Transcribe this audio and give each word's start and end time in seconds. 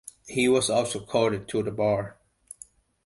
He 0.25 0.49
was 0.49 0.67
also 0.67 0.99
called 1.05 1.47
to 1.49 1.61
the 1.61 1.69
bar. 1.69 2.17